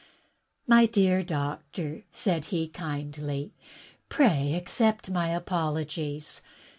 "My 0.65 0.87
dear 0.87 1.21
doctor," 1.21 2.01
said 2.09 2.45
he 2.45 2.67
kindly, 2.67 3.53
"pray 4.09 4.55
accept 4.55 5.11
my 5.11 5.29
apologies. 5.29 6.41